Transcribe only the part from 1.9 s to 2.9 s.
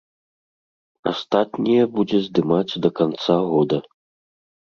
будзе здымаць